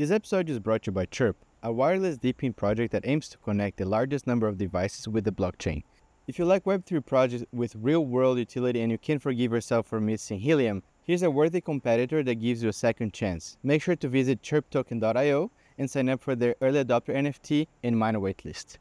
[0.00, 3.36] This episode is brought to you by Chirp, a wireless DePIN project that aims to
[3.36, 5.82] connect the largest number of devices with the blockchain.
[6.26, 10.00] If you like Web3 projects with real world utility and you can't forgive yourself for
[10.00, 13.58] missing Helium, here's a worthy competitor that gives you a second chance.
[13.62, 18.20] Make sure to visit chirptoken.io and sign up for their early adopter NFT and miner
[18.20, 18.78] waitlist.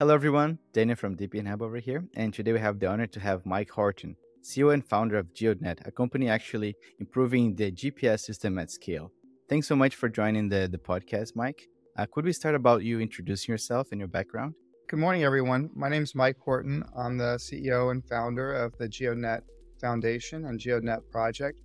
[0.00, 3.20] Hello everyone, Daniel from DePIN Hub over here, and today we have the honor to
[3.20, 8.58] have Mike Horton, CEO and founder of GEODNET, a company actually improving the GPS system
[8.58, 9.12] at scale.
[9.46, 11.68] Thanks so much for joining the, the podcast, Mike.
[11.98, 14.54] Uh, could we start about you introducing yourself and your background?
[14.88, 15.68] Good morning, everyone.
[15.74, 16.82] My name is Mike Horton.
[16.96, 19.42] I'm the CEO and founder of the GEODNET
[19.82, 21.58] Foundation and GEODNET Project.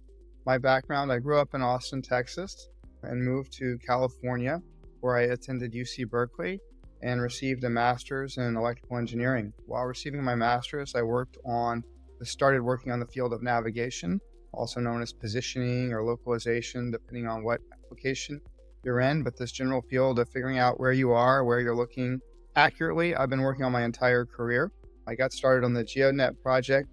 [0.46, 2.68] My background I grew up in Austin, Texas,
[3.04, 4.62] and moved to California,
[5.00, 6.60] where I attended UC Berkeley
[7.02, 9.54] and received a master's in electrical engineering.
[9.68, 11.86] While receiving my master's, I worked on,
[12.24, 14.20] started working on the field of navigation
[14.54, 18.42] also known as positioning or localization, depending on what application
[18.84, 19.24] you're in.
[19.24, 22.20] But this general field of figuring out where you are, where you're looking
[22.56, 24.72] accurately, I've been working on my entire career.
[25.08, 26.90] I got started on the GEODNET project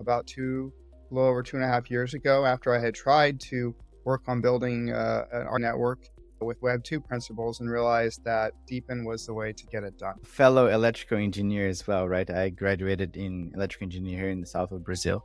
[0.00, 0.72] about two,
[1.10, 4.22] a little over two and a half years ago after I had tried to work
[4.26, 5.98] on building uh, our network
[6.40, 10.14] with Web 2 principles and realized that DePIN was the way to get it done.
[10.22, 12.30] Fellow electrical engineer as well, right?
[12.30, 15.24] I graduated in electrical engineering in the south of Brazil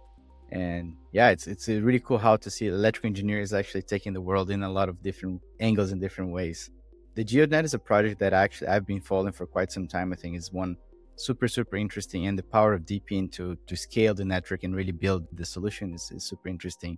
[0.53, 4.21] and yeah it's it's uh, really cool how to see electrical engineers actually taking the
[4.21, 6.69] world in a lot of different angles and different ways.
[7.15, 10.15] The GEODNET is a project that actually i've been following for quite some time i
[10.15, 10.77] think is one
[11.15, 14.91] super super interesting and the power of DePIN to to scale the network and really
[14.91, 16.97] build the solution is, is super interesting.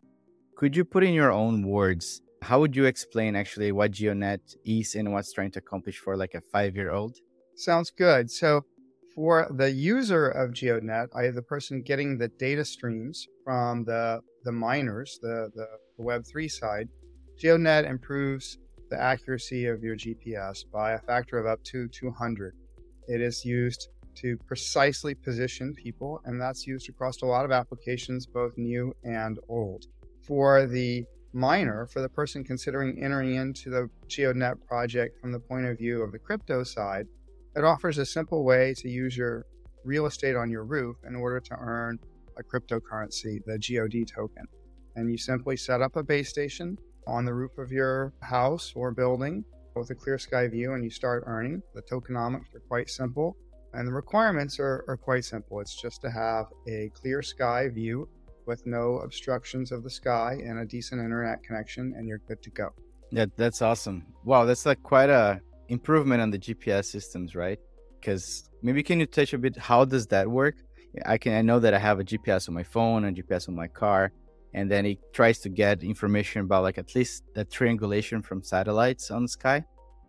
[0.57, 4.95] Could you put in your own words how would you explain actually what GEODNET is
[4.95, 7.15] and what's trying to accomplish for like a five year old
[7.55, 8.29] sounds good.
[8.29, 8.65] So
[9.15, 14.51] for the user of GEODNET, i.e., the person getting the data streams from the, the
[14.51, 16.89] miners, the, the, the Web3 side,
[17.39, 18.57] GEODNET improves
[18.89, 22.53] the accuracy of your GPS by a factor of up to 200.
[23.07, 28.25] It is used to precisely position people, and that's used across a lot of applications,
[28.25, 29.85] both new and old.
[30.27, 35.65] For the miner, for the person considering entering into the GEODNET project from the point
[35.65, 37.07] of view of the crypto side,
[37.55, 39.45] it offers a simple way to use your
[39.83, 41.99] real estate on your roof in order to earn
[42.37, 44.45] a cryptocurrency, the GEOD token.
[44.95, 46.77] And you simply set up a base station
[47.07, 49.45] on the roof of your house or building
[49.75, 51.61] with a clear sky view and you start earning.
[51.73, 53.35] The tokenomics are quite simple
[53.73, 55.59] and the requirements are, are quite simple.
[55.59, 58.07] It's just to have a clear sky view
[58.45, 62.49] with no obstructions of the sky and a decent internet connection and you're good to
[62.51, 62.69] go.
[63.11, 64.05] Yeah, that's awesome.
[64.23, 67.59] Wow, that's like quite a improvement on the GPS systems, right?
[67.99, 70.55] Because maybe can you touch a bit how does that work?
[71.05, 73.55] I can I know that I have a GPS on my phone and GPS on
[73.55, 74.11] my car,
[74.53, 79.11] and then it tries to get information about like at least the triangulation from satellites
[79.11, 79.63] on the sky.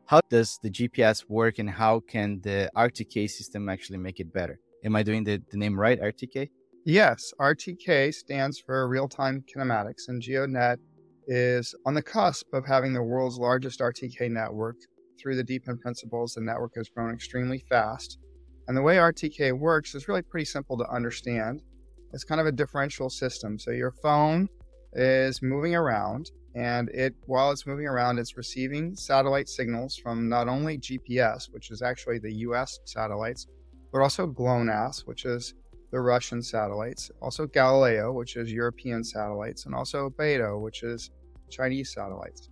[0.06, 4.60] How does the GPS work, and how can the RTK system actually make it better?
[4.84, 6.48] Am I doing the, the name right, RTK?
[6.84, 10.78] Yes, RTK stands for real time kinematics, and GEODNET
[11.26, 14.76] is on the cusp of having the world's largest RTK network
[15.18, 18.18] through the DePIN principles, the network has grown extremely fast.
[18.68, 21.62] And the way RTK works is really pretty simple to understand.
[22.12, 23.58] It's kind of a differential system.
[23.58, 24.48] So your phone
[24.92, 30.48] is moving around, and it while it's moving around, it's receiving satellite signals from not
[30.48, 33.46] only GPS, which is actually the US satellites,
[33.92, 35.54] but also GLONASS, which is
[35.92, 41.10] the Russian satellites, also Galileo, which is European satellites, and also Beidou, which is
[41.50, 42.50] Chinese satellites.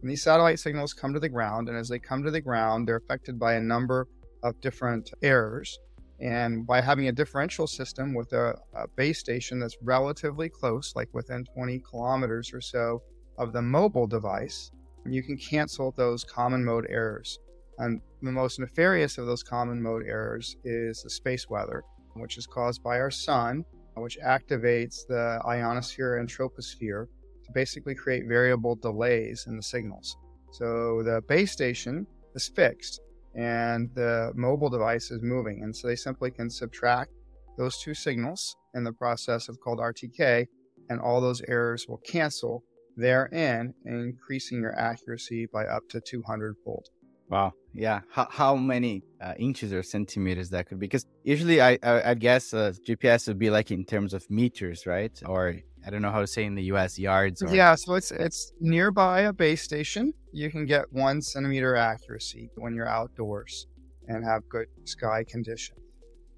[0.00, 2.86] And these satellite signals come to the ground, and as they come to the ground,
[2.86, 4.06] they're affected by a number
[4.42, 5.78] of different errors.
[6.20, 11.12] And by having a differential system with a, a, base station that's relatively close, like
[11.12, 13.02] within 20 kilometers or so
[13.38, 14.70] of the mobile device,
[15.04, 17.38] you can cancel those common mode errors.
[17.78, 21.82] And the most nefarious of those common mode errors is the space weather,
[22.14, 23.64] which is caused by our sun,
[23.94, 27.06] which activates the ionosphere and troposphere,
[27.46, 30.16] to basically create variable delays in the signals.
[30.52, 33.00] So the base station is fixed
[33.34, 35.62] and the mobile device is moving.
[35.62, 37.10] And so they simply can subtract
[37.58, 40.46] those two signals in the process of called RTK,
[40.90, 42.62] and all those errors will cancel
[42.96, 46.88] therein, increasing your accuracy by up to 200 fold.
[47.28, 47.52] Wow.
[47.74, 48.00] Yeah.
[48.10, 50.86] How, how many uh, inches or centimeters that could be?
[50.86, 54.86] Because usually I, I, I guess uh, GPS would be like in terms of meters,
[54.86, 55.20] right?
[55.26, 56.98] Or I don't know how to say in the U.S.
[56.98, 57.42] yards.
[57.42, 57.54] Or...
[57.54, 60.12] Yeah, so it's it's nearby a base station.
[60.32, 63.66] You can get one centimeter accuracy when you're outdoors
[64.08, 65.76] and have good sky condition,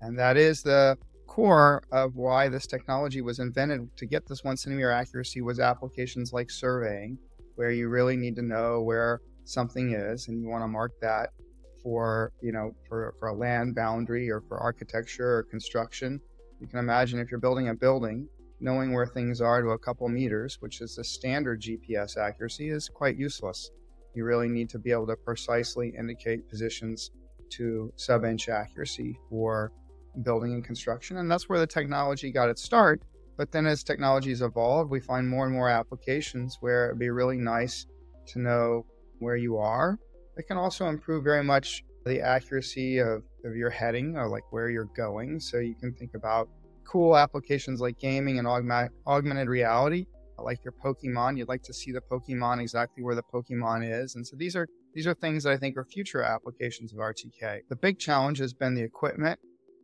[0.01, 3.89] and that is the core of why this technology was invented.
[3.97, 7.19] To get this one centimeter accuracy was applications like surveying,
[7.55, 11.31] where you really need to know where something is and you want to mark that
[11.83, 16.21] for, you know, for, for a land boundary or for architecture or construction.
[16.61, 18.29] You can imagine if you're building a building,
[18.61, 22.89] knowing where things are to a couple meters, which is the standard GPS accuracy, is
[22.89, 23.71] quite useless.
[24.15, 27.11] You really need to be able to precisely indicate positions
[27.51, 29.73] to sub inch accuracy for
[30.23, 31.19] building and construction.
[31.19, 33.03] And that's where the technology got its start.
[33.37, 37.37] But then as technologies evolved, we find more and more applications where it'd be really
[37.37, 37.87] nice
[38.29, 38.85] to know
[39.21, 39.99] where you are.
[40.37, 44.71] It can also improve very much the accuracy of, of your heading or like where
[44.71, 45.39] you're going.
[45.39, 46.49] So you can think about
[46.89, 50.07] cool applications like gaming and augment, augmented reality,
[50.39, 51.37] like your Pokemon.
[51.37, 54.15] You'd like to see the Pokemon exactly where the Pokemon is.
[54.15, 57.61] And so these are these are things that I think are future applications of RTK.
[57.69, 59.39] The big challenge has been the equipment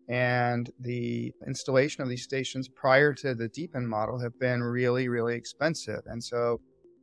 [0.09, 5.35] and the installation of these stations prior to the DePIN model have been really, really
[5.35, 6.01] expensive.
[6.07, 6.61] And so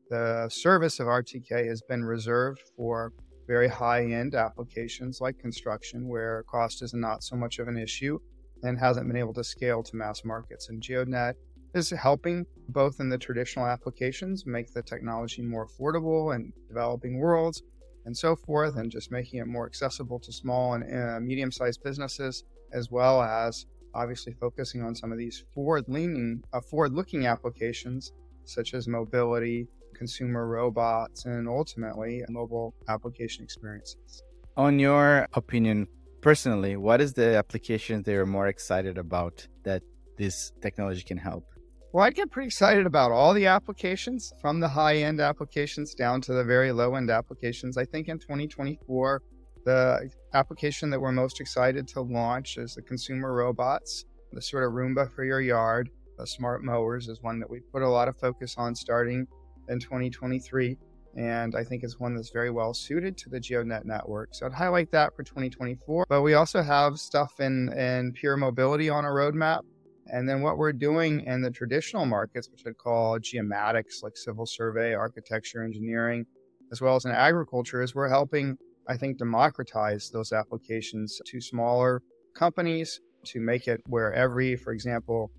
[0.10, 3.14] the service of RTK has been reserved for
[3.48, 8.20] very high end applications like construction, where cost is not so much of an issue
[8.64, 10.70] and hasn't been able to scale to mass markets.
[10.70, 11.36] And GEODNET
[11.74, 17.64] is helping both in the traditional applications make the technology more affordable in developing worlds
[18.06, 21.84] and so forth, and just making it more accessible to small and uh, medium sized
[21.84, 22.44] businesses,
[22.74, 28.12] as well as obviously focusing on some of these forward leaning, uh, forward looking applications
[28.44, 34.24] such as mobility, consumer robots, and ultimately mobile application experiences.
[34.58, 35.88] On your opinion,
[36.22, 39.82] personally, what is the application that you're more excited about that
[40.18, 41.46] this technology can help?
[41.94, 46.22] Well, I get pretty excited about all the applications from the high end applications down
[46.22, 47.78] to the very low end applications.
[47.78, 49.22] I think in 2024,
[49.66, 54.72] the application that we're most excited to launch is the consumer robots, the sort of
[54.72, 55.90] Roomba for your yard.
[56.18, 59.28] The smart mowers is one that we put a lot of focus on starting
[59.68, 60.78] in 2023.
[61.16, 64.30] And I think it's one that's very well suited to the GEODNET network.
[64.34, 66.06] So I'd highlight that for 2024.
[66.08, 69.62] But we also have stuff in, in pure mobility on a roadmap.
[70.08, 74.46] And then what we're doing in the traditional markets, which I'd call geomatics, like civil
[74.46, 76.26] survey, architecture, engineering,
[76.72, 82.02] as well as in agriculture, is we're helping, I think, democratize those applications to smaller
[82.36, 85.32] companies to make it where every, for example,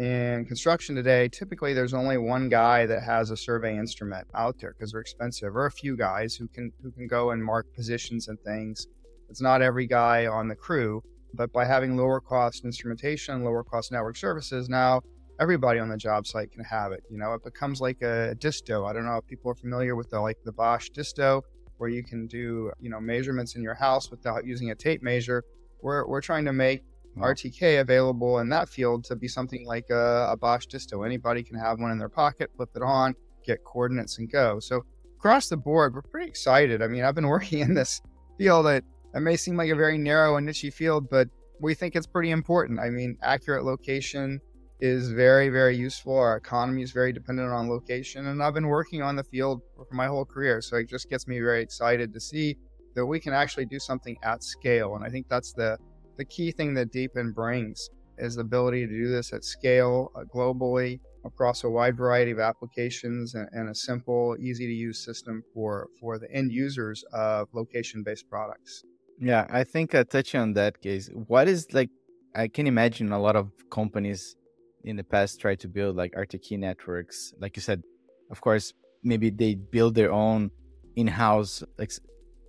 [0.00, 4.72] in construction today, typically there's only one guy that has a survey instrument out there
[4.72, 8.28] because they're expensive, or a few guys who can who can go and mark positions
[8.28, 8.86] and things.
[9.28, 11.02] It's not every guy on the crew,
[11.34, 15.02] but by having lower cost instrumentation, lower cost network services, now
[15.38, 17.02] everybody on the job site can have it.
[17.10, 18.86] You know, it becomes like a disto.
[18.86, 21.42] I don't know if people are familiar with the like the Bosch disto,
[21.76, 25.44] where you can do you know measurements in your house without using a tape measure.
[25.82, 26.84] We're we're trying to make
[27.16, 31.04] RTK available in that field to be something like a, a Bosch disto.
[31.04, 33.14] Anybody can have one in their pocket, flip it on,
[33.44, 34.60] get coordinates, and go.
[34.60, 34.84] So
[35.18, 36.82] across the board, we're pretty excited.
[36.82, 38.00] I mean, I've been working in this
[38.38, 38.84] field that
[39.14, 41.28] it may seem like a very narrow and niche field, but
[41.60, 42.80] we think it's pretty important.
[42.80, 44.40] I mean, accurate location
[44.80, 46.16] is very, very useful.
[46.16, 49.86] Our economy is very dependent on location, and I've been working on the field for
[49.94, 50.62] my whole career.
[50.62, 52.56] So it just gets me very excited to see
[52.94, 54.96] that we can actually do something at scale.
[54.96, 55.78] And I think that's the
[56.20, 60.20] the key thing that DePIN brings is the ability to do this at scale uh,
[60.34, 65.42] globally across a wide variety of applications and, and a simple, easy to use system
[65.54, 68.84] for, for the end users of location based products.
[69.18, 71.88] Yeah, I think uh, touching on that case, what is like,
[72.34, 74.36] I can imagine a lot of companies
[74.84, 77.32] in the past try to build like RTK networks.
[77.40, 77.82] Like you said,
[78.30, 80.50] of course, maybe they build their own
[80.96, 81.64] in house.
[81.78, 81.92] Like,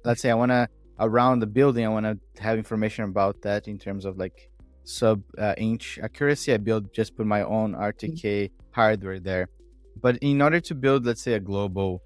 [0.04, 0.68] let's say I want to
[1.02, 4.50] around the building, I want to have information about that in terms of like
[4.84, 6.54] sub uh, inch accuracy.
[6.54, 8.54] I build just put my own RTK mm-hmm.
[8.72, 9.50] hardware there.
[10.02, 12.02] But in order to build, let's say, a global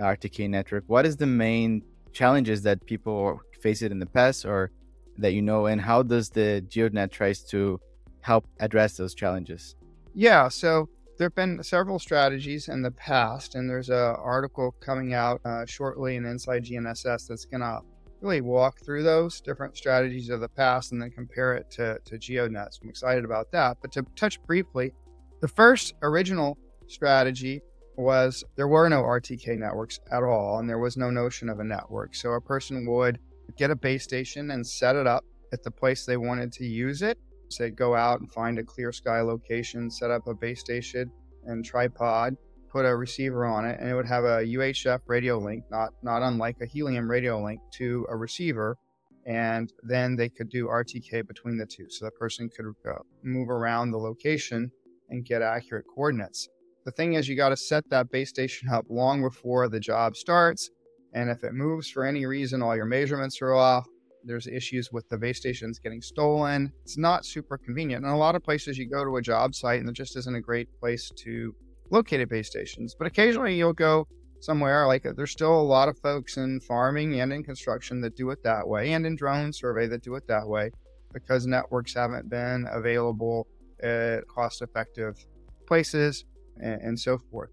[0.00, 4.70] RTK network, what is the main challenges that people face it in the past or
[5.18, 7.80] that you know, and how does the GEODNET tries to
[8.20, 9.76] help address those challenges?
[10.14, 15.14] Yeah, so there have been several strategies in the past, and there's an article coming
[15.14, 17.80] out uh, shortly in Inside GNSS that's going to
[18.20, 22.18] really walk through those different strategies of the past and then compare it to, to
[22.18, 22.74] GEODNET.
[22.74, 23.78] So I'm excited about that.
[23.80, 24.92] But to touch briefly,
[25.40, 26.58] the first original
[26.88, 27.62] strategy
[27.96, 31.64] was there were no RTK networks at all, and there was no notion of a
[31.64, 32.14] network.
[32.14, 33.18] So a person would
[33.56, 37.02] get a base station and set it up at the place they wanted to use
[37.02, 37.18] it.
[37.50, 41.10] Say, go out and find a clear sky location, set up a base station
[41.46, 42.36] and tripod,
[42.70, 46.22] put a receiver on it, and it would have a UHF radio link, not not
[46.22, 48.76] unlike a helium radio link, to a receiver,
[49.26, 53.50] and then they could do RTK between the two, so the person could uh, move
[53.50, 54.70] around the location
[55.10, 56.48] and get accurate coordinates.
[56.84, 60.16] The thing is, you got to set that base station up long before the job
[60.16, 60.70] starts.
[61.12, 63.86] And if it moves for any reason, all your measurements are off.
[64.24, 66.72] There's issues with the base stations getting stolen.
[66.84, 68.04] It's not super convenient.
[68.04, 70.34] And a lot of places you go to a job site and there just isn't
[70.34, 71.54] a great place to
[71.90, 72.94] locate a base stations.
[72.96, 74.06] But occasionally you'll go
[74.40, 78.16] somewhere like uh, there's still a lot of folks in farming and in construction that
[78.16, 80.70] do it that way and in drone survey that do it that way
[81.12, 83.46] because networks haven't been available
[83.82, 85.16] at cost effective
[85.66, 86.24] places
[86.60, 87.50] and, and, so forth.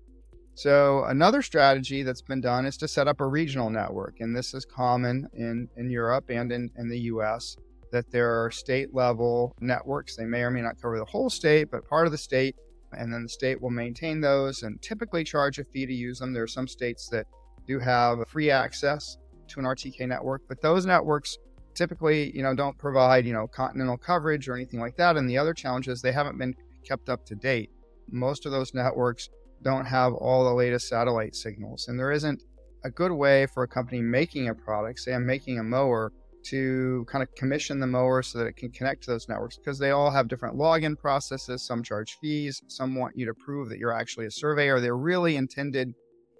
[0.56, 4.16] So, another strategy that's been done is to set up a regional network.
[4.20, 7.58] And this is common in, in Europe and in, in the US
[7.92, 10.16] that there are state level networks.
[10.16, 12.56] They may or may not cover the whole state, but part of the state.
[12.98, 16.34] And then the state will maintain those and typically charge a fee to use them.
[16.34, 17.28] There are some states that
[17.68, 21.38] do have free access to an RTK network, but those networks
[21.76, 25.18] typically, you know, don't provide, you know, continental coverage or anything like that.
[25.18, 27.70] And the other challenge is they haven't been kept up to date.
[28.10, 29.30] Most of those networks
[29.62, 31.88] don't have all the latest satellite signals.
[31.88, 32.42] And there isn't
[32.84, 36.12] a good way for a company making a product, say I'm making a mower,
[36.46, 39.80] to kind of commission the mower so that it can connect to those networks because
[39.80, 41.66] they all have different login processes.
[41.66, 44.80] Some charge fees, some want you to prove that you're actually a surveyor.
[44.80, 45.94] They're really intended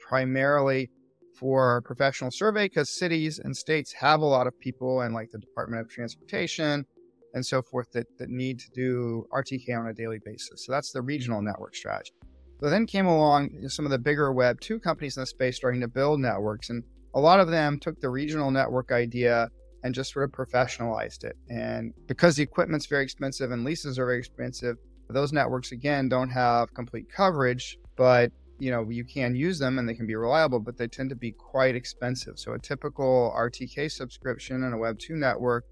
[0.08, 0.90] primarily
[1.38, 5.40] for professional survey because cities and states have a lot of people and like the
[5.40, 6.86] Department of Transportation
[7.34, 10.66] and so forth that, that need to do RTK on a daily basis.
[10.66, 12.14] So that's the regional network strategy.
[12.62, 15.82] So then came along some of the bigger Web 2 companies in the space starting
[15.82, 16.70] to build networks.
[16.70, 16.84] And
[17.14, 19.50] a lot of them took the regional network idea
[19.86, 21.38] and just sort of professionalized it.
[21.48, 24.78] And because the equipment's very expensive and leases are very expensive,
[25.12, 29.88] those networks again don't have complete coverage, but you know, you can use them and
[29.88, 32.40] they can be reliable, but they tend to be quite expensive.
[32.40, 35.66] So a typical RTK subscription on a Web 2 network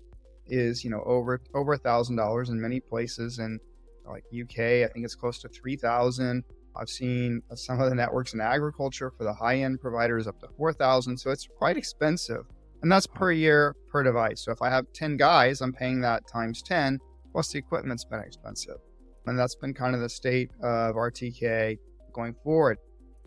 [0.45, 3.39] is, you know, over over a thousand dollars in many places.
[3.39, 3.59] And
[4.05, 6.43] like UK, I think it's close to three thousand.
[6.75, 10.49] I've seen some of the networks in agriculture for the high end providers up to
[10.55, 11.17] four thousand.
[11.17, 12.45] So it's quite expensive.
[12.83, 14.43] And that's per year per device.
[14.43, 16.99] So if I have 10 guys, I'm paying that times 10,
[17.31, 18.77] plus the equipment's been expensive.
[19.25, 21.79] And that's been kind of the state of RTK
[22.11, 22.77] going forward.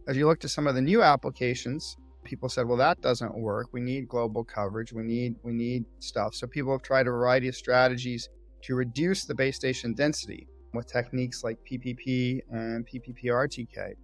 [0.07, 3.69] As you look to some of the new applications, people said, well, that doesn't work.
[3.73, 4.93] We need global coverage.
[4.93, 6.35] We need we need stuff.
[6.35, 8.29] So people have tried a variety of strategies
[8.65, 13.95] to reduce the base station density with techniques like PPP and PPP-RTK.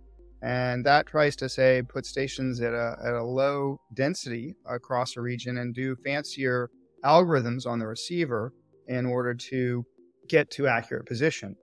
[0.42, 5.20] And that tries to say put stations at a, at a low density across a
[5.20, 6.68] region and do fancier
[7.04, 8.52] algorithms on the receiver
[8.88, 9.84] in order to
[10.28, 11.54] get to accurate position.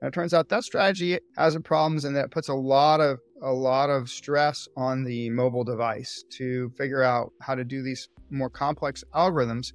[0.00, 3.52] And it turns out that strategy has problems and that puts a lot of a
[3.52, 8.48] lot of stress on the mobile device to figure out how to do these more
[8.48, 9.72] complex algorithms.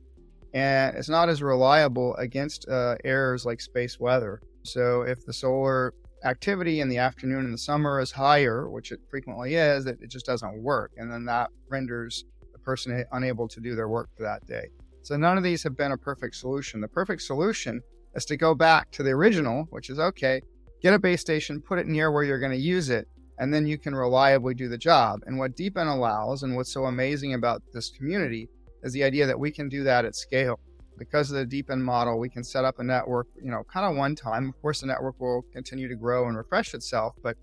[0.54, 4.42] And it's not as reliable against uh, errors like space weather.
[4.64, 9.00] So if the solar activity in the afternoon in the summer is higher, which it
[9.10, 10.92] frequently is, it, it just doesn't work.
[10.98, 14.68] And then that renders the person unable to do their work for that day.
[15.02, 16.80] So none of these have been a perfect solution.
[16.82, 17.82] The perfect solution
[18.16, 20.42] is to go back to the original, which is okay,
[20.82, 23.08] get a base station, put it near where you're going to use it,
[23.40, 25.22] and then you can reliably do the job.
[25.26, 28.48] And what DePIN allows, and what's so amazing about this community,
[28.84, 30.60] is the idea that we can do that at scale.
[31.02, 33.98] Because of the DePIN model, we can set up a network, you know, kind of
[33.98, 34.50] one time.
[34.50, 37.36] Of course, the network will continue to grow and refresh itself, but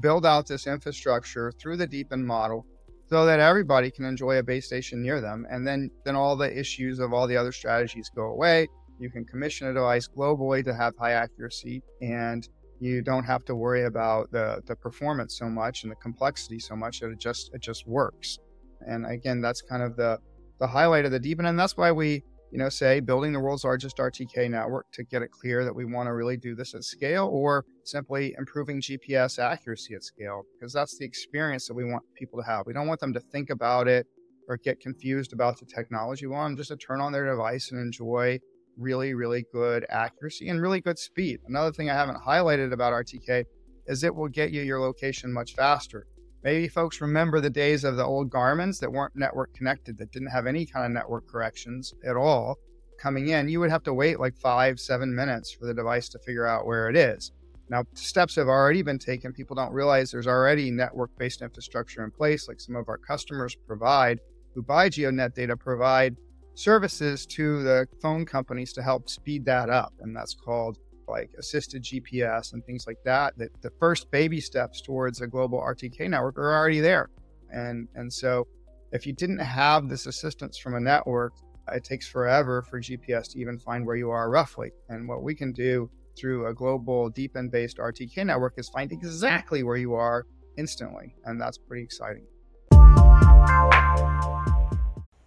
[0.00, 2.64] build out this infrastructure through the DePIN model
[3.10, 5.44] so that everybody can enjoy a base station near them.
[5.50, 8.68] And then, then all the issues of all the other strategies go away.
[8.98, 12.48] You can commission a device globally to have high accuracy, and
[12.80, 16.74] you don't have to worry about the, the performance so much and the complexity so
[16.74, 18.38] much that it just it just works.
[18.80, 20.18] And again, that's kind of the
[20.58, 22.22] the highlight of the DePIN, and that's why we
[22.52, 25.86] you know say building the world's largest RTK network to get it clear that we
[25.86, 30.72] want to really do this at scale, or simply improving GPS accuracy at scale, because
[30.72, 32.66] that's the experience that we want people to have.
[32.66, 34.06] We don't want them to think about it
[34.48, 36.26] or get confused about the technology.
[36.26, 38.38] We want them just to turn on their device and enjoy
[38.76, 41.40] really, really good accuracy and really good speed.
[41.48, 43.44] Another thing I haven't highlighted about RTK
[43.86, 46.06] is it will get you your location much faster.
[46.44, 50.30] Maybe folks remember the days of the old Garmin's that weren't network connected, that didn't
[50.30, 52.58] have any kind of network corrections at all
[52.98, 53.48] coming in.
[53.48, 56.66] You would have to wait like five, seven minutes for the device to figure out
[56.66, 57.32] where it is.
[57.68, 59.32] Now, steps have already been taken.
[59.32, 63.56] People don't realize there's already network based infrastructure in place, like some of our customers
[63.66, 64.20] provide,
[64.54, 66.16] who buy GEODNET data, provide
[66.54, 69.94] services to the phone companies to help speed that up.
[70.00, 70.78] And that's called
[71.08, 73.36] like assisted GPS and things like that.
[73.38, 77.10] That the first baby steps towards a global RTK network are already there.
[77.50, 78.46] And and so
[78.92, 81.32] if you didn't have this assistance from a network,
[81.72, 84.70] it takes forever for GPS to even find where you are roughly.
[84.88, 89.62] And what we can do through a global DePIN based RTK network is find exactly
[89.62, 90.26] where you are
[90.58, 91.14] instantly.
[91.24, 92.26] And that's pretty exciting.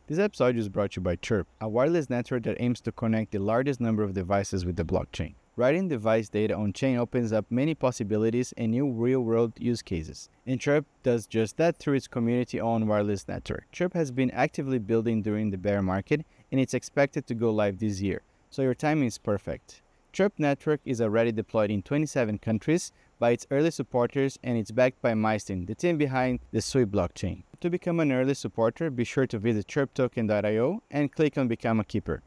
[0.07, 3.31] This episode is brought to you by Chirp, a wireless network that aims to connect
[3.31, 5.33] the largest number of devices with the blockchain.
[5.57, 10.27] Writing device data on chain opens up many possibilities and new real world use cases.
[10.45, 13.63] And Chirp does just that through its community owned wireless network.
[13.71, 17.79] Chirp has been actively building during the bear market and it's expected to go live
[17.79, 19.81] this year, so your timing is perfect.
[20.11, 25.01] Chirp Network is already deployed in 27 countries by its early supporters and it's backed
[25.01, 27.43] by Mysten, the team behind the Sui blockchain.
[27.61, 31.85] To become an early supporter, be sure to visit chirptoken.io and click on Become a
[31.85, 32.21] Keeper.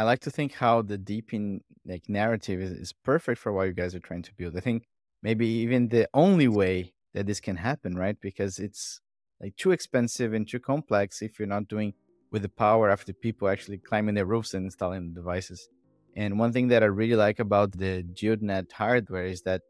[0.00, 3.74] I like to think how the DePIN like narrative is, is perfect for what you
[3.74, 4.56] guys are trying to build.
[4.56, 4.88] I think
[5.22, 8.18] maybe even the only way that this can happen, right?
[8.18, 9.02] Because it's
[9.42, 11.92] like too expensive and too complex if you're not doing
[12.32, 15.68] with the power of the people actually climbing their roofs and installing the devices.
[16.16, 19.60] And one thing that I really like about the GEODNET hardware is that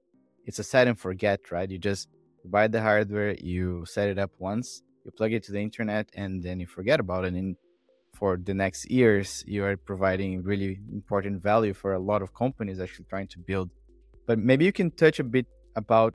[0.46, 1.68] it's a set and forget, right?
[1.68, 2.08] You just
[2.44, 6.40] buy the hardware, you set it up once, you plug it to the internet, and
[6.40, 7.34] then you forget about it.
[7.34, 7.56] And
[8.20, 12.78] for the next years, you are providing really important value for a lot of companies
[12.78, 13.70] actually trying to build.
[14.26, 16.14] But maybe you can touch a bit about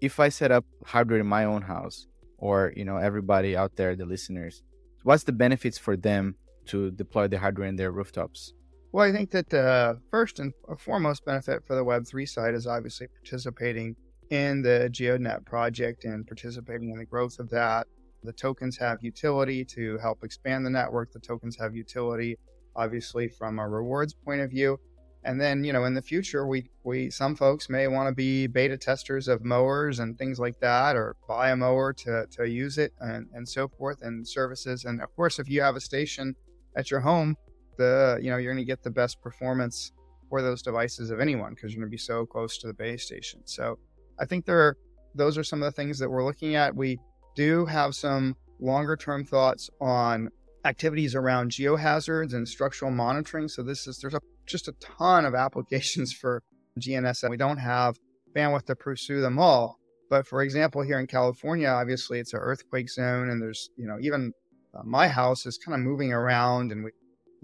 [0.00, 2.08] if I set up hardware in my own house,
[2.38, 4.62] or you know everybody out there, the listeners,
[5.04, 6.34] what's the benefits for them
[6.66, 8.52] to deploy the hardware in their rooftops?
[8.92, 13.06] Well, I think that the first and foremost benefit for the Web3 side is obviously
[13.06, 13.96] participating
[14.30, 17.86] in the GEODNET project and participating in the growth of that.
[18.24, 21.12] The tokens have utility to help expand the network.
[21.12, 22.36] The tokens have utility,
[22.74, 24.78] obviously, from a rewards point of view.
[25.26, 28.46] And then, you know, in the future, we, we some folks may want to be
[28.46, 32.76] beta testers of mowers and things like that, or buy a mower to, to use
[32.76, 34.84] it and, and so forth and services.
[34.84, 36.34] And of course, if you have a station
[36.76, 37.36] at your home,
[37.76, 39.92] the you know you're going to get the best performance
[40.28, 43.04] for those devices of anyone because you're going to be so close to the base
[43.04, 43.40] station.
[43.44, 43.78] So
[44.18, 44.76] I think there are
[45.14, 46.74] those are some of the things that we're looking at.
[46.74, 46.98] We
[47.34, 50.30] do have some longer term thoughts on
[50.64, 53.48] activities around geohazards and structural monitoring.
[53.48, 56.42] So this is there's a, just a ton of applications for
[56.80, 57.24] GNSS.
[57.24, 57.96] And We don't have
[58.34, 59.78] bandwidth to pursue them all.
[60.10, 63.98] But for example, here in California, obviously it's an earthquake zone, and there's you know
[64.00, 64.32] even
[64.74, 66.90] uh, my house is kind of moving around, and we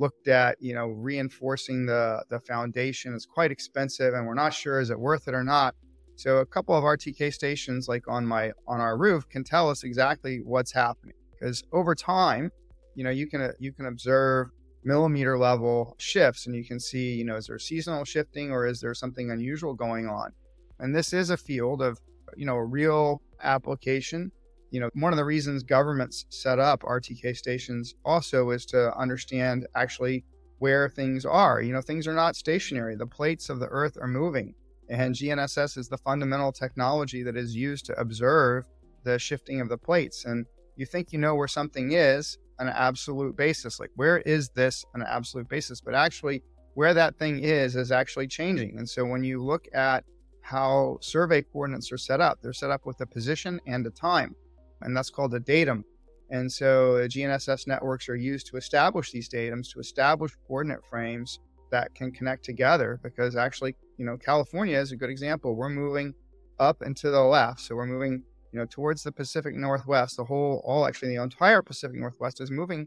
[0.00, 4.80] looked at you know reinforcing the the foundation is quite expensive and we're not sure
[4.80, 5.74] is it worth it or not
[6.20, 9.84] so a couple of rtk stations like on my on our roof can tell us
[9.84, 12.50] exactly what's happening because over time
[12.94, 14.48] you know you can uh, you can observe
[14.84, 18.80] millimeter level shifts and you can see you know is there seasonal shifting or is
[18.80, 20.30] there something unusual going on
[20.78, 21.98] and this is a field of
[22.36, 24.30] you know a real application
[24.70, 29.66] you know, one of the reasons governments set up RTK stations also is to understand
[29.74, 30.24] actually
[30.58, 31.60] where things are.
[31.60, 32.94] You know, things are not stationary.
[32.94, 34.54] The plates of the earth are moving.
[34.90, 38.64] And GNSS is the fundamental technology that is used to observe
[39.04, 40.24] the shifting of the plates.
[40.24, 40.44] And
[40.76, 43.80] you think you know where something is on an absolute basis.
[43.80, 45.80] Like, where is this on an absolute basis?
[45.80, 46.42] But actually,
[46.74, 48.78] where that thing is is actually changing.
[48.78, 50.04] And so when you look at
[50.42, 54.34] how survey coordinates are set up, they're set up with a position and a time
[54.82, 55.84] and that's called a datum.
[56.30, 61.94] And so GNSS networks are used to establish these datums, to establish coordinate frames that
[61.94, 63.00] can connect together.
[63.02, 65.54] Because actually, you know, California is a good example.
[65.54, 66.14] We're moving
[66.58, 70.16] up and to the left, so we're moving, you know, towards the Pacific Northwest.
[70.16, 72.86] The whole, all actually, the entire Pacific Northwest is moving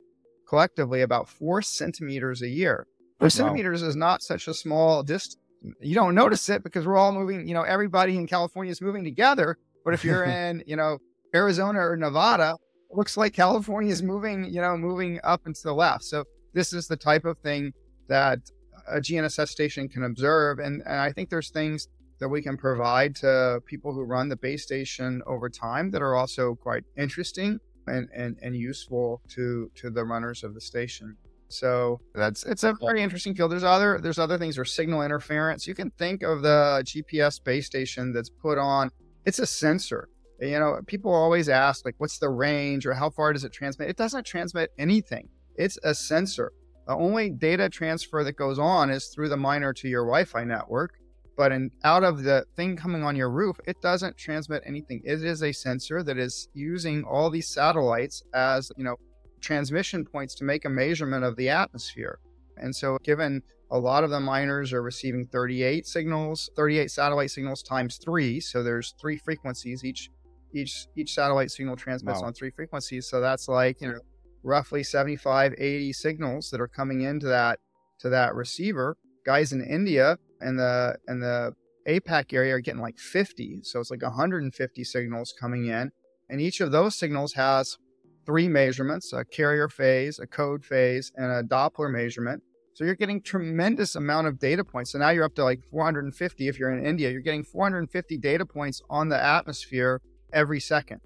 [0.50, 2.88] collectively about four centimeters a year.
[3.20, 3.30] Four wow.
[3.30, 5.38] centimeters is not such a small distance.
[5.80, 7.48] You don't notice it because we're all moving.
[7.48, 9.60] You know, everybody in California is moving together.
[9.86, 10.98] But if you're in, you know,
[11.36, 12.58] Arizona or Nevada,
[12.90, 16.06] it looks like California is moving, you know, moving up and to the left.
[16.06, 16.24] So
[16.54, 17.72] this is the type of thing
[18.08, 18.40] that
[18.88, 20.60] a GNSS station can observe.
[20.60, 21.88] And, and I think there's things
[22.20, 26.16] that we can provide to people who run the base station over time that are
[26.16, 31.18] also quite interesting and, and, and useful to, to the runners of the station.
[31.50, 33.52] So that's it's a very interesting field.
[33.52, 34.56] There's other there's other things.
[34.56, 35.68] There's signal interference.
[35.68, 38.90] You can think of the GPS base station that's put on.
[39.26, 40.10] It's a sensor
[40.44, 43.90] you know, people always ask, like, what's the range or how far does it transmit?
[43.90, 46.52] It doesn't transmit anything, it's a sensor.
[46.88, 50.44] The only data transfer that goes on is through the miner to your Wi Fi
[50.44, 51.00] network.
[51.36, 55.02] But in, out of the thing coming on your roof, it doesn't transmit anything.
[55.04, 58.98] It is a sensor that is using all these satellites as, you know,
[59.42, 62.20] transmission points to make a measurement of the atmosphere.
[62.58, 63.42] And so, given
[63.72, 68.40] a lot of the miners are receiving 38 signals, 38 satellite signals times three.
[68.40, 69.84] So there's three frequencies.
[69.84, 70.12] Each
[70.54, 72.28] each each satellite signal transmits wow.
[72.28, 74.00] on three frequencies so that's like you know
[74.44, 77.60] roughly 75 80 signals that are coming into that
[78.00, 78.98] to that receiver.
[79.26, 81.54] Guys in India and the and the
[81.88, 83.62] APAC area are getting like 50.
[83.64, 85.92] So it's like 150 signals coming in.
[86.30, 87.78] And each of those signals has
[88.26, 92.42] three measurements a carrier phase, a code phase, and a Doppler measurement.
[92.74, 94.94] So you're getting tremendous amount of data points.
[94.94, 97.12] So now you're up to like 450 if you're in India.
[97.12, 100.02] You're getting 450 data points on the atmosphere
[100.32, 101.02] every second.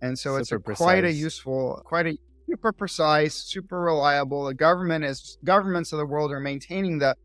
[0.00, 2.18] And so it's a, quite a useful, quite a
[2.52, 4.44] super precise, super reliable.
[4.44, 7.16] The government is governments of the world are maintaining the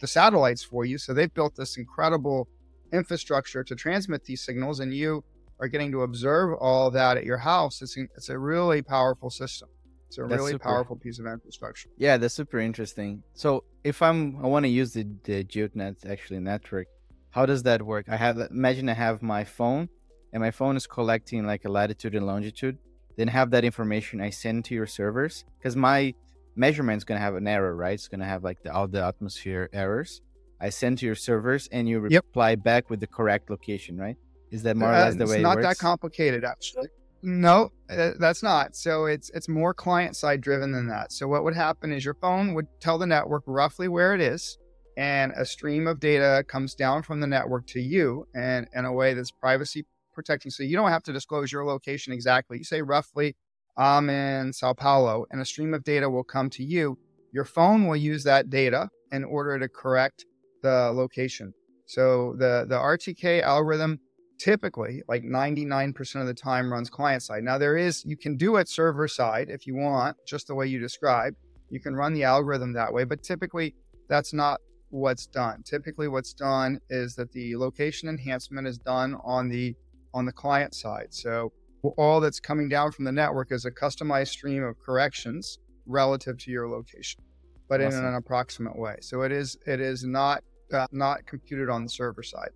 [0.00, 0.98] the satellites for you.
[0.98, 2.48] So they've built this incredible
[2.92, 5.24] infrastructure to transmit these signals, and you
[5.60, 7.80] are getting to observe all that at your house.
[7.80, 9.68] It's it's a really powerful system.
[10.08, 10.68] It's a that's really super.
[10.70, 11.88] powerful piece of infrastructure.
[11.96, 13.22] Yeah, that's super interesting.
[13.32, 16.88] So if I'm I want to use the the GEODNET actually network,
[17.30, 18.04] how does that work?
[18.08, 19.88] I have imagine I have my phone,
[20.32, 22.76] and my phone is collecting like a latitude and longitude.
[23.16, 26.14] Then have that information I send to your servers because my
[26.56, 27.94] measurement is gonna have an error, right?
[27.94, 30.20] It's gonna have like the, all the atmosphere errors.
[30.60, 32.62] I send to your servers, and you reply yep.
[32.62, 34.16] back with the correct location, right?
[34.50, 36.88] Is that more or less the way it's not that complicated, actually.
[37.22, 38.76] No, uh, that's not.
[38.76, 41.12] So it's it's more client side driven than that.
[41.12, 44.58] So what would happen is your phone would tell the network roughly where it is,
[44.96, 48.92] and a stream of data comes down from the network to you, and in a
[48.92, 50.50] way that's privacy protecting.
[50.50, 52.58] So you don't have to disclose your location exactly.
[52.58, 53.36] You say roughly,
[53.76, 56.98] I'm in Sao Paulo, and a stream of data will come to you.
[57.32, 60.24] Your phone will use that data in order to correct
[60.62, 61.52] the location.
[61.86, 63.98] So the the RTK algorithm
[64.38, 67.42] typically like 99% of the time runs client side.
[67.42, 70.66] Now there is you can do it server side if you want, just the way
[70.66, 71.36] you described.
[71.70, 73.74] You can run the algorithm that way, but typically
[74.08, 75.62] that's not what's done.
[75.64, 79.74] Typically what's done is that the location enhancement is done on the
[80.14, 81.08] on the client side.
[81.10, 81.52] So
[81.98, 86.50] all that's coming down from the network is a customized stream of corrections relative to
[86.50, 87.22] your location,
[87.68, 88.00] but awesome.
[88.00, 88.96] in an approximate way.
[89.02, 92.50] So it is it is not uh, not computed on the server side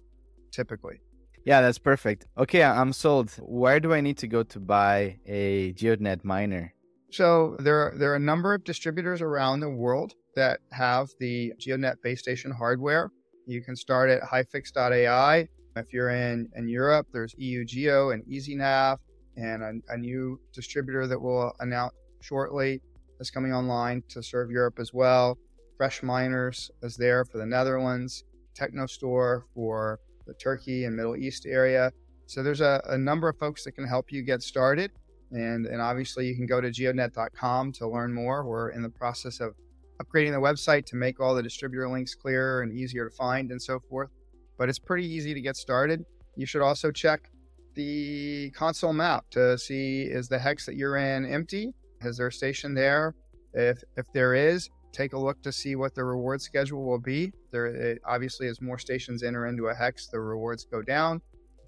[0.51, 1.01] typically.
[1.45, 2.27] Yeah, that's perfect.
[2.37, 3.31] Okay, I'm sold.
[3.41, 6.75] Where do I need to go to buy a GEODNET miner?
[7.11, 11.53] So there are, there are a number of distributors around the world that have the
[11.59, 13.11] GEODNET base station hardware.
[13.47, 15.49] You can start at HiFix.ai.
[15.79, 18.99] If you're in, in Europe, there's EU Geo and EasyNav,
[19.37, 22.81] and a, a new distributor that we'll announce shortly
[23.21, 25.39] is coming online to serve Europe as well.
[25.77, 28.25] Fresh Miners is there for the Netherlands,
[28.59, 31.93] Technostore for the Turkey and Middle East area.
[32.27, 34.91] So there's a, a number of folks that can help you get started.
[35.31, 38.45] And, and obviously, you can go to geodnet.com to learn more.
[38.45, 39.55] We're in the process of
[40.03, 43.61] upgrading the website to make all the distributor links clearer and easier to find and
[43.61, 44.11] so forth.
[44.59, 46.05] But it's pretty easy to get started.
[46.37, 47.31] You should also check
[47.75, 51.73] the console map to see is the hex that you're in empty?
[52.03, 53.15] Is there a station there?
[53.55, 57.33] If if there is, take a look to see what the reward schedule will be.
[57.53, 61.23] There, obviously, as more stations enter into a hex, the rewards go down.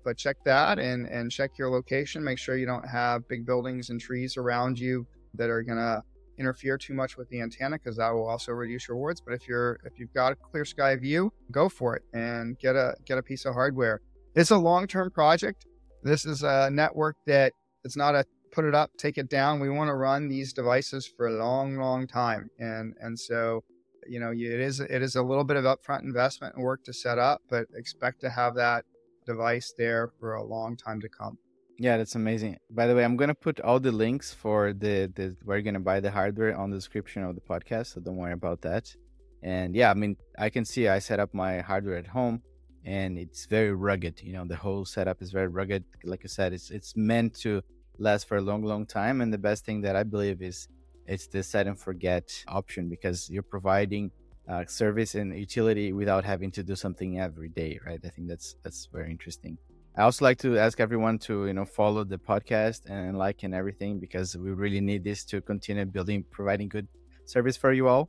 [0.04, 2.24] But check that and and check your location.
[2.24, 6.02] Make sure you don't have big buildings and trees around you that are gonna
[6.40, 9.20] interfere too much with the antenna because that will also reduce your rewards.
[9.20, 12.74] But if you're if you've got a clear sky view, go for it and get
[12.74, 14.00] a get a piece of hardware.
[14.34, 15.66] It's a long term project.
[16.02, 17.52] This is a network that
[17.84, 19.60] it's not a put it up, take it down.
[19.60, 23.62] We want to run these devices for a long, long time, and and so
[24.08, 26.92] you know it is it is a little bit of upfront investment and work to
[26.92, 28.84] set up, but expect to have that
[29.26, 31.38] device there for a long time to come.
[31.82, 32.58] Yeah, that's amazing.
[32.70, 35.80] By the way, I'm gonna put all the links for the, the where you're gonna
[35.80, 38.94] buy the hardware on the description of the podcast, so don't worry about that.
[39.42, 42.42] And yeah, I mean, I can see I set up my hardware at home,
[42.84, 44.20] and it's very rugged.
[44.22, 45.84] You know, the whole setup is very rugged.
[46.04, 47.62] Like I said, it's it's meant to
[47.96, 49.22] last for a long, long time.
[49.22, 50.68] And the best thing that I believe is
[51.06, 54.10] it's the set and forget option because you're providing
[54.46, 58.00] uh, service and utility without having to do something every day, right?
[58.04, 59.56] I think that's that's very interesting.
[60.00, 63.54] I also like to ask everyone to you know follow the podcast and like and
[63.54, 66.88] everything because we really need this to continue building, providing good
[67.26, 68.08] service for you all.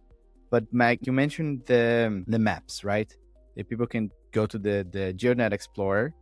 [0.50, 3.14] But Mac, you mentioned the the maps, right?
[3.58, 6.14] That people can go to the the GEODNET Explorer.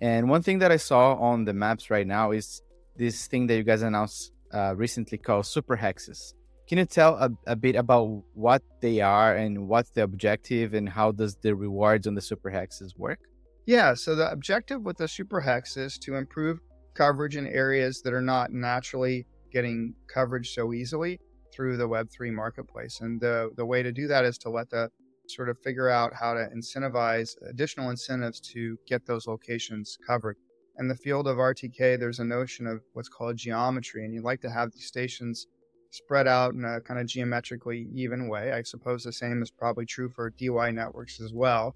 [0.00, 2.62] And one thing that I saw on the maps right now is
[2.94, 6.34] this thing that you guys announced uh, recently called super hexes.
[6.68, 10.88] Can you tell a, a, bit about what they are and what's the objective and
[10.88, 13.18] how does the rewards on the super hexes work?
[13.66, 16.60] Yeah, so the objective with the super hex is to improve
[16.94, 21.18] coverage in areas that are not naturally getting coverage so easily
[21.52, 23.00] through the Web3 marketplace.
[23.00, 24.90] And the, the way to do that is to let the
[25.28, 30.36] sort of figure out how to incentivize additional incentives to get those locations covered
[30.78, 34.40] in the field of RTK, there's a notion of what's called geometry, and you'd like
[34.42, 35.46] to have these stations
[35.90, 38.52] spread out in a kind of geometrically even way.
[38.52, 41.74] I suppose the same is probably true for DeWi networks as well.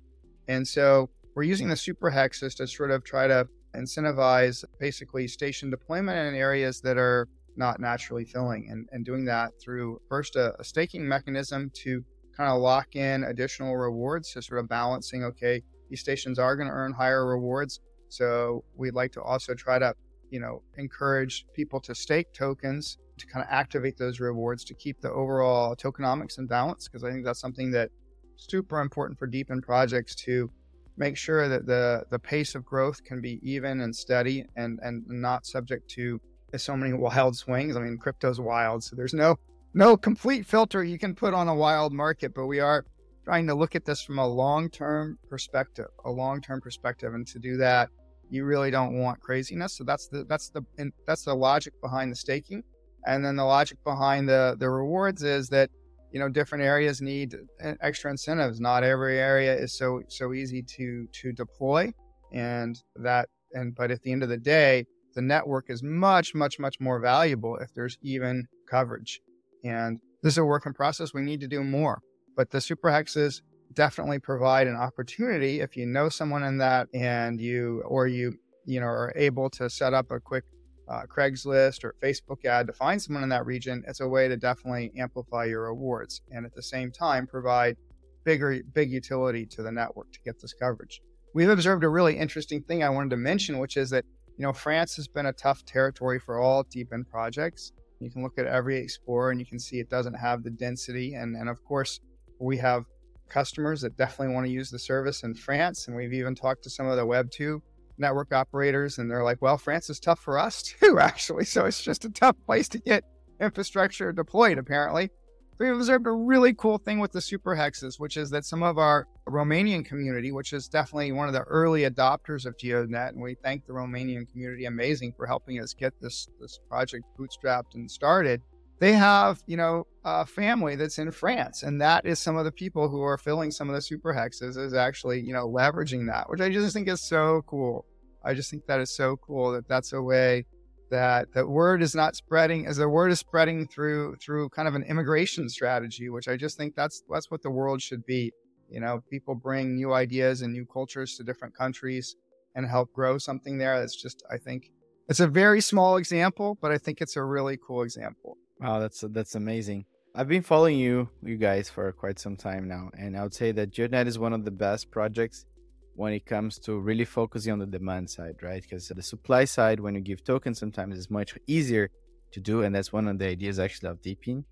[0.49, 5.71] And so we're using the super hexes to sort of try to incentivize basically station
[5.71, 10.59] deployment in areas that are not naturally filling and, and doing that through first a,
[10.61, 12.05] a staking mechanism to
[12.37, 16.69] kind of lock in additional rewards to sort of balancing okay these stations are going
[16.69, 17.81] to earn higher rewards.
[18.09, 19.95] So we'd like to also try to
[20.31, 25.01] you know encourage people to stake tokens to kind of activate those rewards to keep
[25.01, 27.91] the overall tokenomics in balance because i think that's something that
[28.37, 30.49] super important for DePIN projects to
[30.97, 35.05] make sure that the the pace of growth can be even and steady and and
[35.09, 36.21] not subject to
[36.57, 37.77] so many wild swings.
[37.77, 39.37] I mean, crypto's wild, so there's no
[39.75, 42.85] no complete filter you can put on a wild market, but we are
[43.25, 47.57] trying to look at this from a long-term perspective, a long-term perspective, and to do
[47.59, 47.89] that,
[48.31, 49.77] you really don't want craziness.
[49.77, 50.63] So that's the that's the
[51.07, 52.63] that's the logic behind the staking,
[53.07, 55.71] and then the logic behind the the rewards is that
[56.13, 57.37] you know different areas need
[57.81, 58.61] extra incentives.
[58.61, 61.93] Not every area is so so easy to to deploy
[62.33, 66.59] and that and but at the end of the day the network is much much
[66.59, 69.21] much more valuable if there's even coverage.
[69.65, 71.13] And this is a work in process.
[71.15, 72.01] We need to do more.
[72.37, 73.43] But the super hexes
[73.75, 78.81] definitely provide an opportunity if you know someone in that and you or you you
[78.81, 80.45] know are able to set up a quick
[80.91, 84.37] uh, Craigslist or Facebook ad to find someone in that region, it's a way to
[84.37, 87.77] definitely amplify your rewards and at the same time provide
[88.25, 91.01] bigger big utility to the network to get this coverage.
[91.33, 94.05] We've observed a really interesting thing I wanted to mention, which is that
[94.37, 97.73] you know France has been a tough territory for all DePIN projects.
[98.01, 101.15] You can look at every explorer and you can see it doesn't have the density,
[101.15, 102.01] and and of course
[102.41, 102.85] we have
[103.29, 106.71] customers that definitely want to use the service in France, and we've even talked to
[106.71, 107.63] some of the Web two
[108.01, 111.45] network operators, and they're like, well, France is tough for us too, actually.
[111.45, 113.05] So it's just a tough place to get
[113.41, 115.11] infrastructure deployed, apparently.
[115.59, 118.79] We've observed a really cool thing with the super hexes, which is that some of
[118.79, 123.37] our Romanian community, which is definitely one of the early adopters of GEODNET, and we
[123.45, 128.41] thank the Romanian community amazing for helping us get this this project bootstrapped and started
[128.81, 131.63] they have, you know, a family that's in France.
[131.63, 134.57] And that is some of the people who are filling some of the super hexes
[134.57, 137.85] is actually, you know, leveraging that, which I just think is so cool.
[138.25, 140.47] I just think that is so cool that that's a way
[140.91, 144.75] that that word is not spreading as the word is spreading through through kind of
[144.75, 148.33] an immigration strategy, which I just think that's that's what the world should be.
[148.71, 152.17] You know, people bring new ideas and new cultures to different countries
[152.55, 153.79] and help grow something there.
[153.79, 154.71] That's just I think
[155.09, 158.37] it's a very small example, but I think it's a really cool example.
[158.61, 159.87] Wow, that's that's amazing.
[160.15, 163.53] I've been following you, you guys, for quite some time now, and I would say
[163.53, 165.47] that GEODNET is one of the best projects
[165.95, 168.61] when it comes to really focusing on the demand side, right?
[168.61, 171.89] Because the supply side, when you give tokens, sometimes is much easier
[172.33, 174.45] to do, and that's one of the ideas actually of DePIN.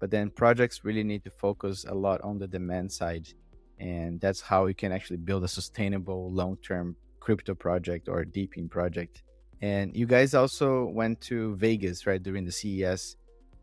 [0.00, 3.26] But then projects really need to focus a lot on the demand side,
[3.80, 9.22] and that's how you can actually build a sustainable, long-term crypto project or DePIN project.
[9.62, 13.16] And you guys also went to Vegas, right, during the CES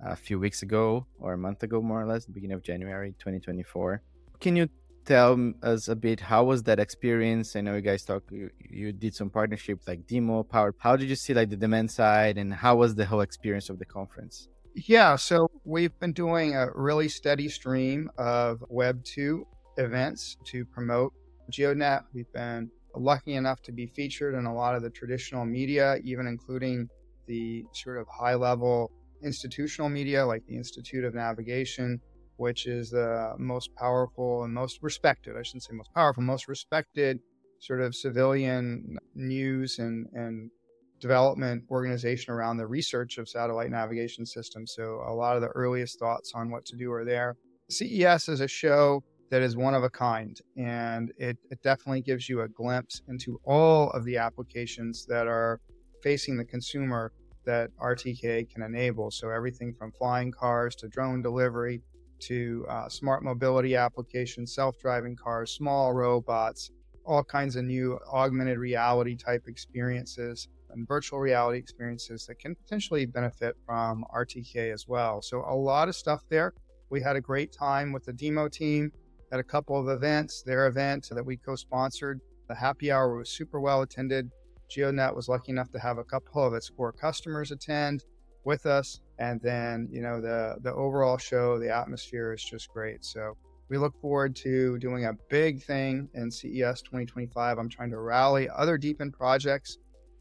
[0.06, 4.02] a few weeks ago or a month ago, more or less, beginning of January 2024.
[4.40, 4.70] Can you
[5.06, 7.56] tell us a bit how was that experience?
[7.56, 10.76] I know you guys talk, you, you did some partnership like DIMO Power.
[10.78, 13.80] How did you see like the demand side, and how was the whole experience of
[13.80, 14.48] the conference?
[14.76, 19.46] Yeah, so we've been doing a really steady stream of Web two
[19.78, 21.14] events to promote
[21.52, 22.04] GEODNET.
[22.14, 26.28] We've been lucky enough to be featured in a lot of the traditional media, even
[26.28, 26.90] including
[27.28, 28.92] the sort of high level
[29.24, 32.00] institutional media like the Institute of Navigation,
[32.38, 37.20] which is the most powerful and most respected, I shouldn't say most powerful, most respected
[37.60, 40.50] sort of civilian news and, and
[41.00, 44.74] development organization around the research of satellite navigation systems.
[44.76, 47.36] So a lot of the earliest thoughts on what to do are there.
[47.70, 52.30] CES is a show that is one of a kind, and it, it definitely gives
[52.30, 55.60] you a glimpse into all of the applications that are
[56.04, 57.12] facing the consumer
[57.46, 59.12] that RTK can enable.
[59.12, 61.82] So everything from flying cars to drone delivery
[62.22, 66.72] to uh, smart mobility applications, self-driving cars, small robots,
[67.06, 73.06] all kinds of new augmented reality type experiences and virtual reality experiences that can potentially
[73.06, 75.22] benefit from RTK as well.
[75.22, 76.54] So a lot of stuff there.
[76.90, 78.92] We had a great time with the DIMO team
[79.32, 80.44] at a couple of events.
[80.44, 84.30] Their event that we co-sponsored, the happy hour was super well attended.
[84.70, 88.04] GEODNET was lucky enough to have a couple of its core customers attend
[88.44, 89.00] with us.
[89.20, 93.06] And then, you know, the, the overall show, the atmosphere is just great.
[93.06, 93.38] So
[93.70, 97.58] we look forward to doing a big thing in CES 2025.
[97.58, 99.78] I'm trying to rally other DePIN projects.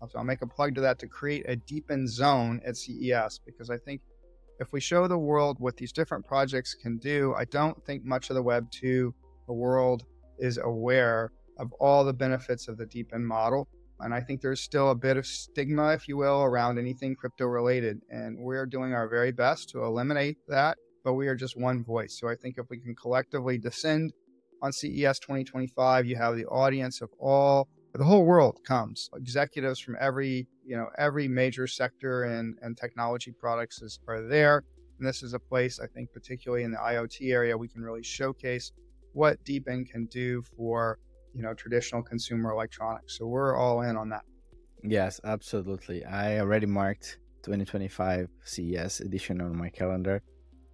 [0.09, 3.71] So I'll make a plug to that to create a DePIN zone at CES because
[3.71, 4.01] I think
[4.59, 8.29] if we show the world what these different projects can do, I don't think much
[8.31, 9.15] of the Web 2
[9.53, 10.05] world
[10.39, 13.69] is aware of all the benefits of the DePIN model.
[14.01, 17.47] And I think there's still a bit of stigma, if you will, around anything crypto
[17.47, 18.01] related.
[18.11, 22.19] And we're doing our very best to eliminate that, but we are just one voice.
[22.19, 24.13] So I think if we can collectively descend
[24.61, 29.11] on CES 2025, you have the audience of all, the whole world comes.
[29.15, 34.65] Executives from every, you know, every major sector and, and technology products is, are there.
[34.99, 38.03] And this is a place, I think, particularly in the IoT area, we can really
[38.03, 38.73] showcase
[39.13, 40.99] what DePIN can do for
[41.35, 43.19] you know traditional consumer electronics.
[43.19, 44.23] So we're all in on that.
[44.83, 46.05] Yes, absolutely.
[46.05, 50.23] I already marked 2025 CES edition on my calendar.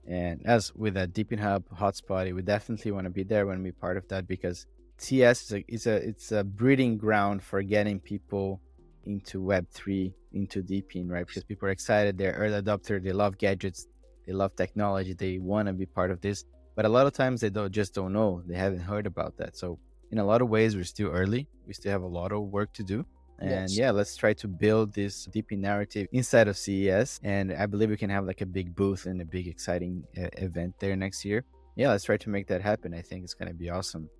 [0.06, 3.72] And as with a DePIN Hub hotspot, we definitely want to be there when we
[3.72, 4.66] part of that because
[4.96, 8.60] CES is a, it's a it's a breeding ground for getting people
[9.04, 11.26] into Web3, into DePIN, right?
[11.26, 13.86] Because people are excited, they're early adopter, they love gadgets,
[14.26, 16.44] they love technology, they want to be part of this.
[16.74, 19.56] But a lot of times they don't just don't know, they haven't heard about that.
[19.56, 19.78] So
[20.10, 21.46] in a lot of ways, we're still early.
[21.66, 23.04] We still have a lot of work to do.
[23.40, 23.76] And yes.
[23.76, 27.20] yeah, let's try to build this deep narrative inside of CES.
[27.22, 30.28] And I believe we can have like a big booth and a big exciting uh,
[30.38, 31.44] event there next year.
[31.76, 32.92] Yeah, let's try to make that happen.
[32.92, 34.10] I think it's going to be awesome.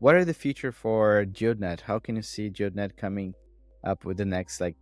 [0.00, 1.80] What are the future for GEODNET?
[1.80, 3.34] How can you see GEODNET coming
[3.84, 4.76] up with the next like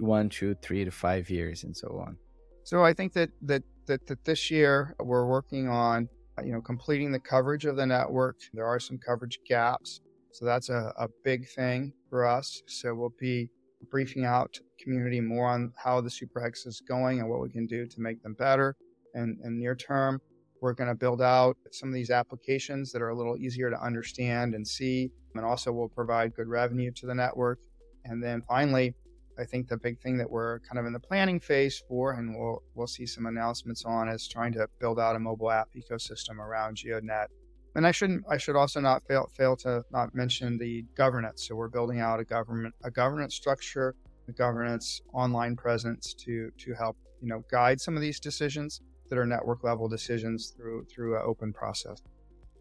[0.00, 2.16] one, two, three to five years and so on?
[2.64, 6.60] So I think that that that, that this year we're working on Uh, you know,
[6.60, 8.36] completing the coverage of the network.
[8.52, 10.00] There are some coverage gaps.
[10.32, 12.62] So that's a, a big thing for us.
[12.66, 13.48] So we'll be
[13.90, 17.86] briefing out community more on how the SuperHex is going and what we can do
[17.86, 18.76] to make them better.
[19.14, 20.20] And, and near term,
[20.60, 23.80] we're going to build out some of these applications that are a little easier to
[23.82, 27.58] understand and see, and also will provide good revenue to the network.
[28.04, 28.94] And then finally,
[29.38, 32.34] I think the big thing that we're kind of in the planning phase for, and
[32.36, 36.38] we'll we'll see some announcements on, is trying to build out a mobile app ecosystem
[36.38, 37.28] around GEODNET.
[37.74, 41.46] And I shouldn't I should also not fail fail to not mention the governance.
[41.46, 43.94] So we're building out a government a governance structure,
[44.28, 49.18] a governance online presence to to help you know guide some of these decisions that
[49.18, 52.02] are network level decisions through through an open process.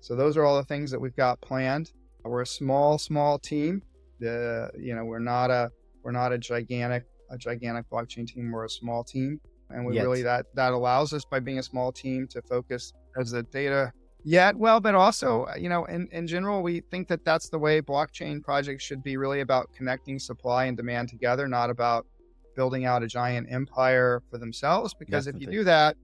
[0.02, 1.94] So those are all the things that we've got planned.
[2.24, 3.84] We're a small small team.
[4.20, 5.72] The you know we're not a
[6.06, 8.52] we're not a gigantic a gigantic blockchain team.
[8.52, 9.42] We're a small team,
[9.72, 10.04] and we Yet.
[10.04, 13.92] really that that allows us by being a small team to focus as the data.
[14.24, 17.80] Yet, well, but also, you know, in, in general, we think that that's the way
[17.80, 22.08] blockchain projects should be really about connecting supply and demand together, not about
[22.56, 24.96] building out a giant empire for themselves.
[24.96, 25.48] Because Definitely.
[25.48, 25.96] if you do that,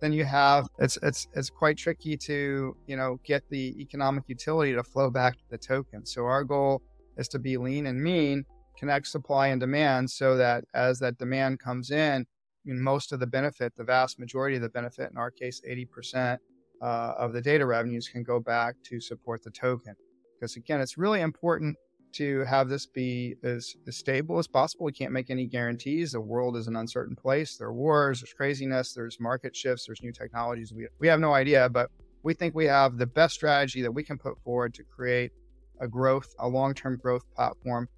[0.00, 4.72] then you have it's it's it's quite tricky to you know get the economic utility
[4.72, 6.06] to flow back to the token.
[6.06, 6.80] So our goal
[7.18, 8.44] is to be lean and mean
[8.80, 12.26] connect supply and demand so that as that demand comes in,
[12.64, 16.38] most of the benefit, the vast majority of the benefit, in our case, 80%
[16.82, 19.94] uh, of the data revenues can go back to support the token.
[20.34, 21.76] Because again, it's really important
[22.12, 24.86] to have this be as, as stable as possible.
[24.86, 26.12] We can't make any guarantees.
[26.12, 27.56] The world is an uncertain place.
[27.56, 30.72] There are wars, there's craziness, there's market shifts, there's new technologies.
[30.72, 31.90] We, we have no idea, but
[32.22, 35.32] we think we have the best strategy that we can put forward to create
[35.80, 37.88] a growth, a long term growth platform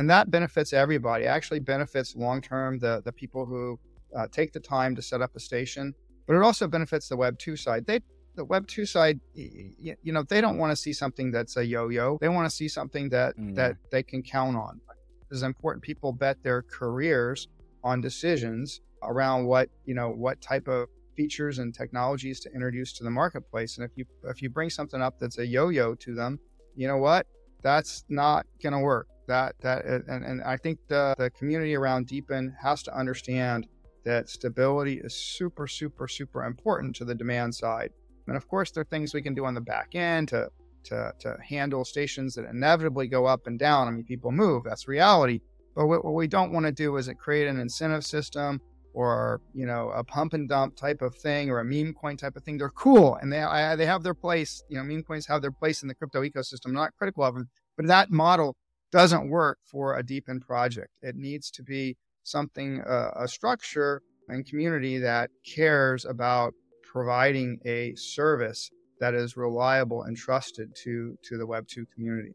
[0.00, 1.24] and that benefits everybody.
[1.24, 3.78] It actually benefits long term the the people who
[4.16, 5.94] uh, take the time to set up a station,
[6.26, 7.84] but it also benefits the Web two side.
[7.84, 8.00] They
[8.34, 11.66] the Web two side, you, you know, they don't want to see something that's a
[11.66, 12.16] yo-yo.
[12.18, 13.54] They want to see something that mm.
[13.56, 14.80] that they can count on.
[15.30, 15.84] It's important.
[15.84, 17.48] People bet their careers
[17.84, 23.04] on decisions around what you know what type of features and technologies to introduce to
[23.04, 23.76] the marketplace.
[23.76, 26.40] And if you if you bring something up that's a yo-yo to them,
[26.74, 27.26] you know what?
[27.62, 32.08] That's not going to work that that and, and I think the, the community around
[32.08, 33.66] DePIN has to understand
[34.04, 37.90] that stability is super, super, super important to the demand side.
[38.26, 40.50] And of course, there are things we can do on the back end to
[40.84, 43.88] to to handle stations that inevitably go up and down.
[43.88, 44.64] I mean, people move.
[44.64, 45.40] That's reality.
[45.74, 48.60] But what, what we don't want to do is create an incentive system
[48.92, 52.36] or you know a pump and dump type of thing or a meme coin type
[52.36, 52.58] of thing.
[52.58, 54.64] They're cool and they I, they have their place.
[54.68, 56.66] You know, meme coins have their place in the crypto ecosystem.
[56.66, 58.56] I'm not critical of them, but that model
[58.90, 60.90] doesn't work for a DePIN project.
[61.02, 67.94] It needs to be something, uh, a structure and community that cares about providing a
[67.94, 68.70] service
[69.00, 72.34] that is reliable and trusted to to the Web two community.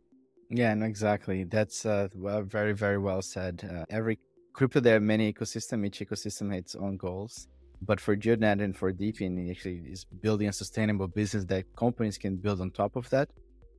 [0.50, 1.44] Yeah, no, exactly.
[1.44, 3.70] That's uh, well, very very well said.
[3.70, 4.20] Uh, every
[4.54, 5.86] crypto there are many ecosystem.
[5.86, 7.48] Each ecosystem has its own goals.
[7.82, 12.18] But for GEODNET and for DePIN, it actually is building a sustainable business that companies
[12.18, 13.30] can build on top of that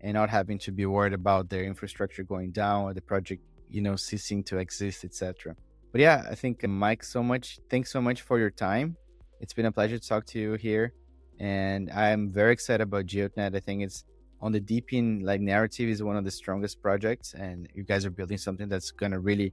[0.01, 3.81] and not having to be worried about their infrastructure going down or the project, you
[3.81, 5.57] know, ceasing to exist, etc.
[5.93, 7.59] But yeah, I think uh, Mike, so much.
[7.71, 8.97] Thanks so much for your time.
[9.41, 10.93] It's been a pleasure to talk to you here,
[11.41, 13.55] and I'm very excited about GEODNET.
[13.55, 14.05] I think it's
[14.41, 18.05] on the deep DePIN like narrative is one of the strongest projects, and you guys
[18.05, 19.53] are building something that's gonna really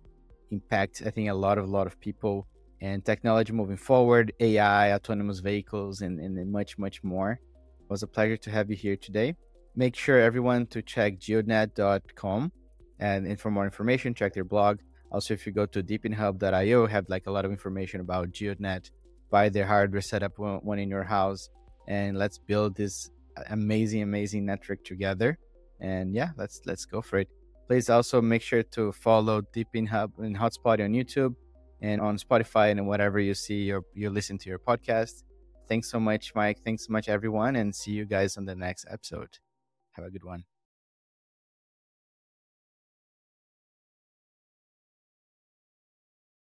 [0.51, 1.01] impact.
[1.05, 2.47] I think a lot of a lot of people
[2.81, 7.31] and technology moving forward, AI, autonomous vehicles, and, and much much more.
[7.31, 9.35] It was a pleasure to have you here today.
[9.75, 12.51] Make sure everyone to check geodnet.com
[12.99, 14.79] and, for more information, check their blog.
[15.11, 18.89] Also, if you go to depinhub.io, have like a lot of information about GEODNET.
[19.29, 21.49] Buy their hardware, set up one, in your house,
[21.87, 23.09] and let's build this
[23.49, 25.37] amazing, amazing network together.
[25.79, 27.29] And yeah, let's let's go for it.
[27.67, 31.35] Please also make sure to follow DePIN Hub and Hotspot on YouTube
[31.81, 35.23] and on Spotify and whatever you see or you listen to your podcast.
[35.67, 36.59] Thanks so much, Mike.
[36.63, 39.39] Thanks so much, everyone, and see you guys on the next episode.
[39.93, 40.43] Have a good one.